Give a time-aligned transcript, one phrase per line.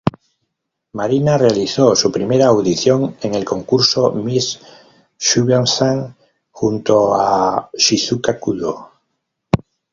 [0.95, 4.59] Marina realizó su primera audición en el concurso Miss
[5.15, 6.15] Seventeen,
[6.49, 8.89] junto a Shizuka Kudo.